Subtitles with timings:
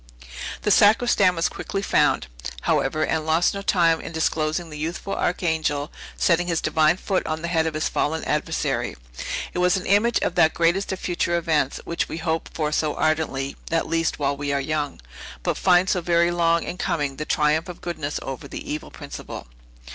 [0.63, 2.25] The sacristan was quickly found,
[2.61, 7.43] however, and lost no time in disclosing the youthful Archangel, setting his divine foot on
[7.43, 8.97] the head of his fallen adversary.
[9.53, 12.95] It was an image of that greatest of future events, which we hope for so
[12.95, 14.99] ardently, at least, while we are young,
[15.43, 19.45] but find so very long in coming, the triumph of goodness over the evil principle.